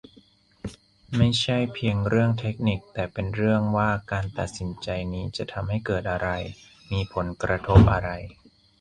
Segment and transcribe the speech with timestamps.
[1.17, 6.29] ไม่ใช่เพียงเรื่องเทคนิค แต่เป็นเรื่องว่าการตัดสินใจนี้จะทำให้เกิดอะไร
[6.91, 8.09] มีผลกระทบอะไร